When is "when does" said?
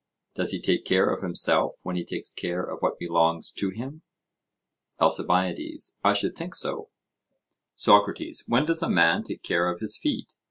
8.47-8.81